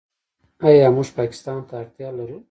آیا 0.67 0.87
موږ 0.95 1.07
پاکستان 1.19 1.59
ته 1.67 1.73
اړتیا 1.81 2.09
لرو؟ 2.17 2.37